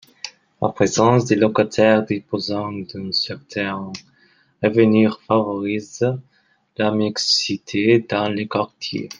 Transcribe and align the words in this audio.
La 0.59 0.69
présence 0.69 1.25
de 1.25 1.35
locataires 1.35 2.03
disposant 2.03 2.71
d’un 2.71 3.11
certain 3.11 3.91
revenu 4.63 5.09
favorise 5.27 6.11
la 6.77 6.89
mixité 6.91 7.99
dans 7.99 8.27
les 8.27 8.47
quartiers. 8.47 9.09